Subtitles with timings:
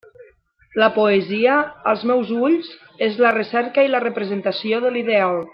[0.83, 1.57] La poesia,
[1.91, 2.73] als meus ulls,
[3.11, 5.43] és la recerca i la representació de l'ideal.